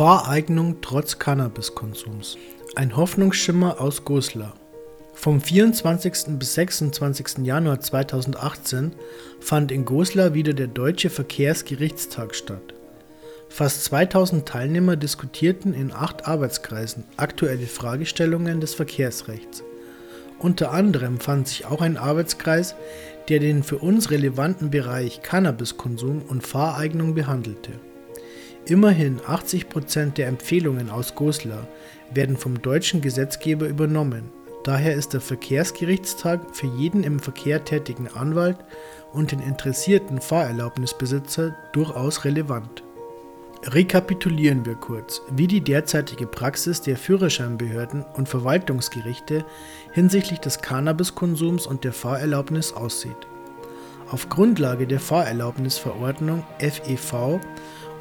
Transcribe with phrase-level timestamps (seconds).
[0.00, 2.38] Fahreignung trotz Cannabiskonsums.
[2.74, 4.54] Ein Hoffnungsschimmer aus Goslar.
[5.12, 6.38] Vom 24.
[6.38, 7.44] bis 26.
[7.44, 8.92] Januar 2018
[9.40, 12.72] fand in Goslar wieder der Deutsche Verkehrsgerichtstag statt.
[13.50, 19.62] Fast 2000 Teilnehmer diskutierten in acht Arbeitskreisen aktuelle Fragestellungen des Verkehrsrechts.
[20.38, 22.74] Unter anderem fand sich auch ein Arbeitskreis,
[23.28, 27.72] der den für uns relevanten Bereich Cannabiskonsum und Fahreignung behandelte.
[28.66, 31.66] Immerhin 80 Prozent der Empfehlungen aus Goslar
[32.12, 34.30] werden vom deutschen Gesetzgeber übernommen.
[34.64, 38.58] Daher ist der Verkehrsgerichtstag für jeden im Verkehr tätigen Anwalt
[39.12, 42.84] und den interessierten Fahrerlaubnisbesitzer durchaus relevant.
[43.62, 49.44] Rekapitulieren wir kurz, wie die derzeitige Praxis der Führerscheinbehörden und Verwaltungsgerichte
[49.92, 53.26] hinsichtlich des Cannabiskonsums und der Fahrerlaubnis aussieht.
[54.10, 57.40] Auf Grundlage der Fahrerlaubnisverordnung FEV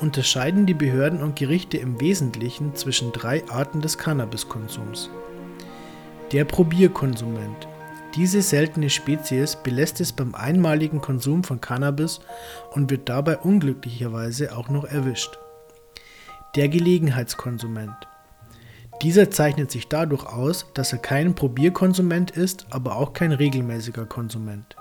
[0.02, 5.10] unterscheiden die Behörden und Gerichte im Wesentlichen zwischen drei Arten des Cannabiskonsums.
[6.32, 7.68] Der Probierkonsument.
[8.16, 12.22] Diese seltene Spezies belässt es beim einmaligen Konsum von Cannabis
[12.72, 15.38] und wird dabei unglücklicherweise auch noch erwischt.
[16.56, 17.96] Der Gelegenheitskonsument.
[19.02, 24.76] Dieser zeichnet sich dadurch aus, dass er kein Probierkonsument ist, aber auch kein regelmäßiger Konsument.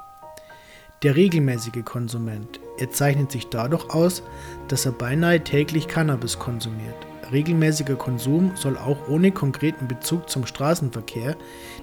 [1.05, 2.59] Der regelmäßige Konsument.
[2.77, 4.25] Er zeichnet sich dadurch aus,
[4.67, 6.97] dass er beinahe täglich Cannabis konsumiert.
[7.31, 11.37] Regelmäßiger Konsum soll auch ohne konkreten Bezug zum Straßenverkehr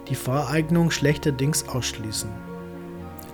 [0.09, 2.30] die Fahreignung schlechterdings ausschließen.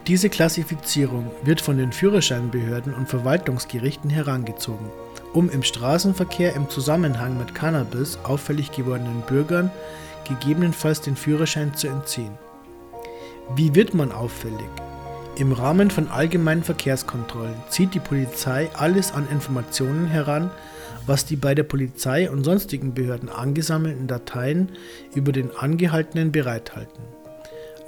[0.06, 4.86] Diese Klassifizierung wird von den Führerscheinbehörden und Verwaltungsgerichten herangezogen,
[5.34, 9.72] um im Straßenverkehr im Zusammenhang mit Cannabis auffällig gewordenen Bürgern
[10.28, 12.38] gegebenenfalls den Führerschein zu entziehen.
[13.56, 14.70] Wie wird man auffällig?
[15.38, 20.52] Im Rahmen von allgemeinen Verkehrskontrollen zieht die Polizei alles an Informationen heran,
[21.08, 24.70] was die bei der Polizei und sonstigen Behörden angesammelten Dateien
[25.16, 27.02] über den Angehaltenen bereithalten.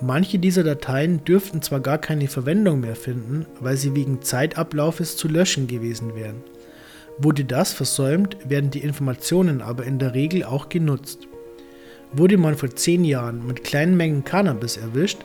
[0.02, 5.28] Manche dieser Dateien dürften zwar gar keine Verwendung mehr finden, weil sie wegen Zeitablaufes zu
[5.28, 6.44] löschen gewesen wären.
[7.20, 11.28] Wurde das versäumt, werden die Informationen aber in der Regel auch genutzt.
[12.12, 15.20] Wurde man vor zehn Jahren mit kleinen Mengen Cannabis erwischt,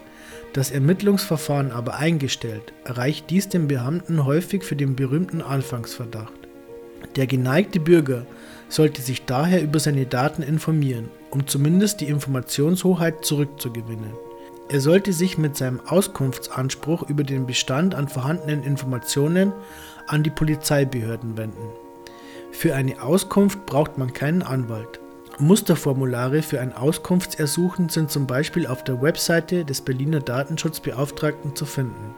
[0.58, 6.32] das Ermittlungsverfahren aber eingestellt, reicht dies dem Beamten häufig für den berühmten Anfangsverdacht.
[7.14, 8.26] Der geneigte Bürger
[8.68, 14.12] sollte sich daher über seine Daten informieren, um zumindest die Informationshoheit zurückzugewinnen.
[14.68, 19.52] Er sollte sich mit seinem Auskunftsanspruch über den Bestand an vorhandenen Informationen
[20.08, 21.68] an die Polizeibehörden wenden.
[22.50, 24.98] Für eine Auskunft braucht man keinen Anwalt.
[25.40, 32.14] Musterformulare für ein Auskunftsersuchen sind zum Beispiel auf der Webseite des Berliner Datenschutzbeauftragten zu finden.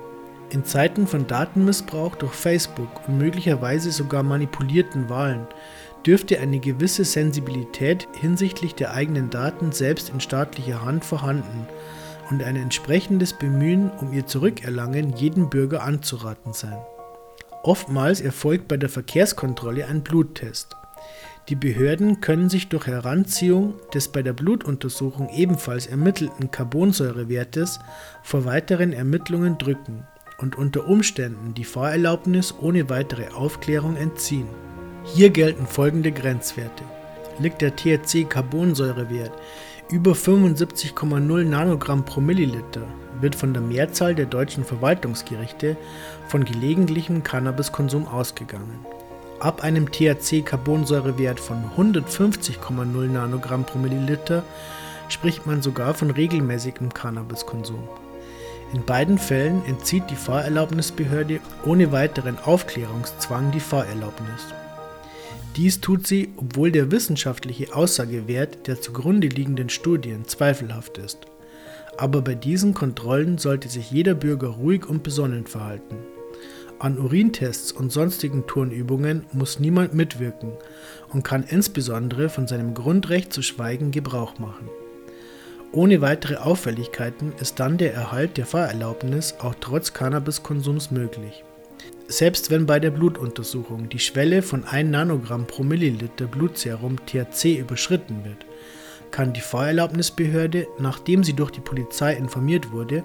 [0.49, 5.47] In Zeiten von Datenmissbrauch durch Facebook und möglicherweise sogar manipulierten Wahlen
[6.07, 11.69] dürfte eine gewisse Sensibilität hinsichtlich der eigenen Daten selbst in staatlicher Hand vorhanden
[12.31, 16.79] und ein entsprechendes Bemühen um ihr Zurückerlangen jedem Bürger anzuraten sein.
[17.63, 20.75] Oftmals erfolgt bei der Verkehrskontrolle ein Bluttest.
[21.49, 27.81] Die Behörden können sich durch Heranziehung des bei der Blutuntersuchung ebenfalls ermittelten Carbonsäurewertes
[28.23, 30.07] vor weiteren Ermittlungen drücken
[30.39, 34.49] und unter Umständen die Fahrerlaubnis ohne weitere Aufklärung entziehen.
[35.05, 36.85] Hier gelten folgende Grenzwerte.
[37.39, 39.33] Liegt der THC-Carbonsäurewert
[39.91, 42.87] über 75,0 Nanogramm pro Milliliter,
[43.21, 45.77] wird von der Mehrzahl der deutschen Verwaltungsgerichte
[46.29, 48.87] von gelegentlichem Cannabiskonsum ausgegangen.
[49.41, 54.45] Ab einem THC-Carbonsäurewert von 150,0 Nanogramm pro Milliliter
[55.09, 57.89] spricht man sogar von regelmäßigem Cannabiskonsum.
[58.75, 64.45] In beiden Fällen entzieht die Fahrerlaubnisbehörde ohne weiteren Aufklärungszwang die Fahrerlaubnis.
[65.57, 71.27] Dies tut sie, obwohl der wissenschaftliche Aussagewert der zugrunde liegenden Studien zweifelhaft ist.
[71.97, 75.97] Aber bei diesen Kontrollen sollte sich jeder Bürger ruhig und besonnen verhalten.
[76.81, 80.53] An Urintests und sonstigen Turnübungen muss niemand mitwirken
[81.11, 84.71] und kann insbesondere von seinem Grundrecht zu schweigen Gebrauch machen.
[85.73, 91.45] Ohne weitere Auffälligkeiten ist dann der Erhalt der Fahrerlaubnis auch trotz Cannabiskonsums möglich.
[92.09, 98.25] Selbst wenn bei der Blutuntersuchung die Schwelle von 1 Nanogramm pro Milliliter Blutserum THC überschritten
[98.25, 98.47] wird,
[99.11, 103.05] kann die Fahrerlaubnisbehörde, nachdem sie durch die Polizei informiert wurde,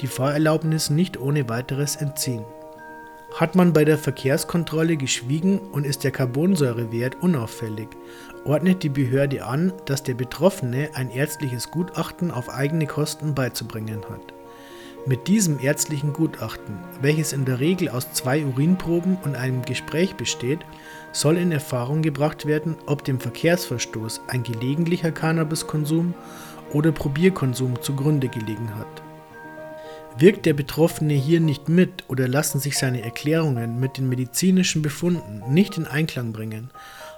[0.00, 2.44] die Fahrerlaubnis nicht ohne weiteres entziehen.
[3.34, 7.88] Hat man bei der Verkehrskontrolle geschwiegen und ist der Carbonsäurewert unauffällig,
[8.44, 14.34] ordnet die Behörde an, dass der Betroffene ein ärztliches Gutachten auf eigene Kosten beizubringen hat.
[15.06, 20.60] Mit diesem ärztlichen Gutachten, welches in der Regel aus zwei Urinproben und einem Gespräch besteht,
[21.10, 26.14] soll in Erfahrung gebracht werden, ob dem Verkehrsverstoß ein gelegentlicher Cannabiskonsum
[26.72, 29.02] oder Probierkonsum zugrunde gelegen hat.
[30.18, 35.42] Wirkt der Betroffene hier nicht mit oder lassen sich seine Erklärungen mit den medizinischen Befunden
[35.52, 36.70] nicht in Einklang bringen,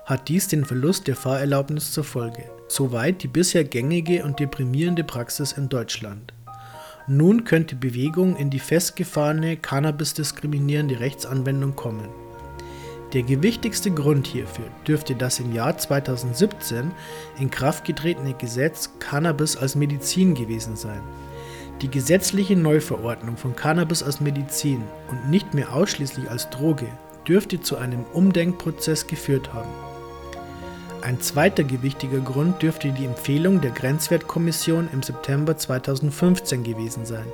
[0.07, 2.45] hat dies den Verlust der Fahrerlaubnis zur Folge.
[2.69, 6.33] Soweit die bisher gängige und deprimierende Praxis in Deutschland.
[7.07, 12.09] Nun könnte Bewegung in die festgefahrene Cannabis-diskriminierende Rechtsanwendung kommen.
[13.13, 16.91] Der gewichtigste Grund hierfür dürfte das im Jahr 2017
[17.39, 21.03] in Kraft getretene Gesetz Cannabis als Medizin gewesen sein.
[21.83, 26.87] Die gesetzliche Neuverordnung von Cannabis als Medizin und nicht mehr ausschließlich als Droge
[27.27, 29.71] dürfte zu einem Umdenkprozess geführt haben.
[31.03, 37.27] Ein zweiter gewichtiger Grund dürfte die Empfehlung der Grenzwertkommission im September 2015 gewesen sein,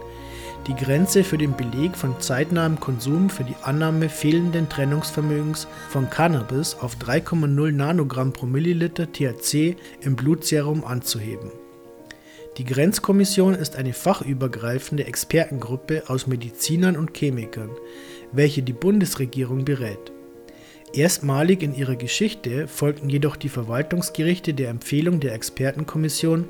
[0.67, 6.77] die Grenze für den Beleg von zeitnahem Konsum für die Annahme fehlenden Trennungsvermögens von Cannabis
[6.81, 11.51] auf 3,0 Nanogramm pro Milliliter THC im Blutserum anzuheben.
[12.61, 17.71] Die Grenzkommission ist eine fachübergreifende Expertengruppe aus Medizinern und Chemikern,
[18.33, 20.12] welche die Bundesregierung berät.
[20.93, 26.45] Erstmalig in ihrer Geschichte folgten jedoch die Verwaltungsgerichte der Empfehlung der Expertenkommission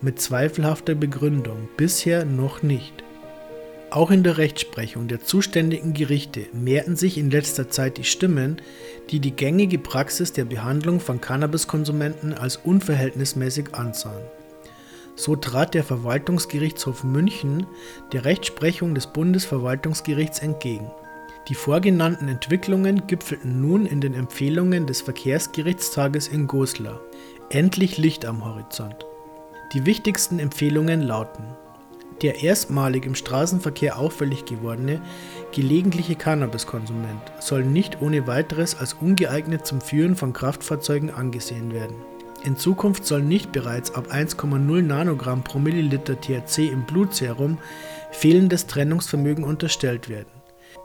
[0.00, 3.02] mit zweifelhafter Begründung bisher noch nicht.
[3.90, 8.62] Auch in der Rechtsprechung der zuständigen Gerichte mehrten sich in letzter Zeit die Stimmen,
[9.10, 14.22] die die gängige Praxis der Behandlung von Cannabiskonsumenten als unverhältnismäßig ansahen.
[15.16, 17.66] So trat der Verwaltungsgerichtshof München
[18.12, 20.90] der Rechtsprechung des Bundesverwaltungsgerichts entgegen
[21.48, 27.00] die vorgenannten Entwicklungen gipfelten nun in den Empfehlungen des Verkehrsgerichtstages in Goslar.
[27.50, 29.06] Endlich Licht am Horizont.
[29.72, 31.44] Die wichtigsten Empfehlungen lauten:
[32.20, 35.00] Der erstmalig im Straßenverkehr auffällig gewordene
[35.52, 41.94] gelegentliche Cannabiskonsument soll nicht ohne weiteres als ungeeignet zum Führen von Kraftfahrzeugen angesehen werden.
[42.46, 47.58] In Zukunft soll nicht bereits ab 1,0 Nanogramm pro Milliliter THC im Blutserum
[48.12, 50.30] fehlendes Trennungsvermögen unterstellt werden.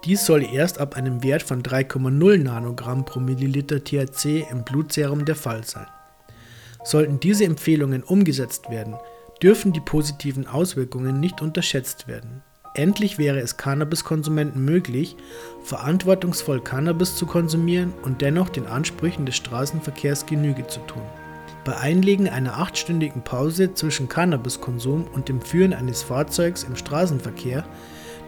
[0.04, 5.36] Dies soll erst ab einem Wert von 3,0 Nanogramm pro Milliliter THC im Blutserum der
[5.36, 5.86] Fall sein.
[6.84, 8.96] Sollten diese Empfehlungen umgesetzt werden,
[9.44, 12.42] dürfen die positiven Auswirkungen nicht unterschätzt werden.
[12.74, 15.16] Endlich wäre es Cannabiskonsumenten möglich,
[15.64, 21.04] verantwortungsvoll Cannabis zu konsumieren und dennoch den Ansprüchen des Straßenverkehrs Genüge zu tun.
[21.64, 27.64] Bei Einlegen einer achtstündigen Pause zwischen Cannabiskonsum und dem Führen eines Fahrzeugs im Straßenverkehr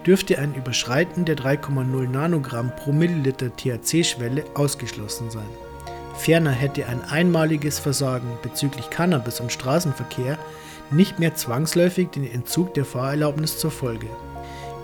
[0.06, 5.48] dürfte ein Überschreiten der 3,0 Nanogramm pro Milliliter THC-Schwelle ausgeschlossen sein.
[6.16, 10.38] Ferner hätte ein einmaliges Versagen bezüglich Cannabis im Straßenverkehr
[10.92, 14.08] nicht mehr zwangsläufig den Entzug der Fahrerlaubnis zur Folge.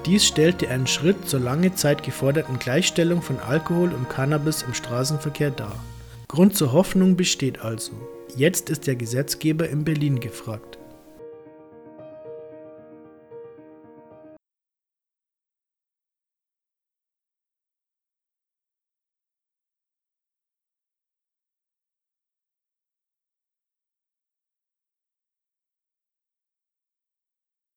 [0.07, 5.51] Dies stellte einen Schritt zur lange Zeit geforderten Gleichstellung von Alkohol und Cannabis im Straßenverkehr
[5.51, 5.75] dar.
[6.27, 7.91] Grund zur Hoffnung besteht also.
[8.35, 10.78] Jetzt ist der Gesetzgeber in Berlin gefragt.